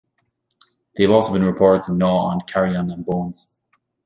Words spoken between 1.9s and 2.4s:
gnaw